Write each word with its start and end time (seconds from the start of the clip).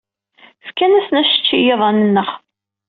Fkan-asen 0.67 1.19
acečči 1.21 1.55
i 1.57 1.63
yiḍan-nneɣ. 1.65 2.29